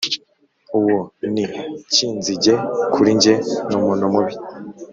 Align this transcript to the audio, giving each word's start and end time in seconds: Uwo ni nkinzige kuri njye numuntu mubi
Uwo 0.77 0.97
ni 1.33 1.43
nkinzige 1.89 2.53
kuri 2.93 3.09
njye 3.17 3.35
numuntu 3.69 4.05
mubi 4.13 4.33